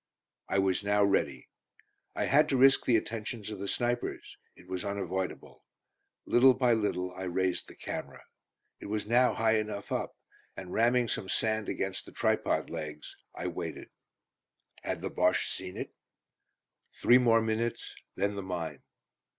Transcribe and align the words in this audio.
I 0.49 0.57
was 0.57 0.83
now 0.83 1.03
ready. 1.03 1.47
I 2.15 2.23
had 2.25 2.49
to 2.49 2.57
risk 2.57 2.85
the 2.85 2.97
attentions 2.97 3.51
of 3.51 3.59
the 3.59 3.67
snipers; 3.67 4.35
it 4.55 4.67
was 4.67 4.83
unavoidable. 4.83 5.63
Little 6.25 6.55
by 6.55 6.73
little 6.73 7.13
I 7.13 7.25
raised 7.25 7.67
the 7.67 7.75
camera. 7.75 8.23
It 8.79 8.87
was 8.87 9.05
now 9.05 9.35
high 9.35 9.57
enough 9.59 9.91
up, 9.91 10.17
and 10.57 10.73
ramming 10.73 11.07
some 11.07 11.29
sand 11.29 11.69
against 11.69 12.07
the 12.07 12.11
tripod 12.11 12.71
legs, 12.71 13.15
I 13.35 13.45
waited. 13.45 13.91
Had 14.81 15.03
the 15.03 15.11
Bosche 15.11 15.51
seen 15.55 15.77
it? 15.77 15.93
Three 16.91 17.19
more 17.19 17.43
minutes, 17.43 17.93
then 18.15 18.35
the 18.35 18.41
mine. 18.41 18.81